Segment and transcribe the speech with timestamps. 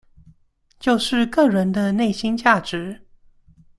[0.79, 3.05] 就是個人的內心價值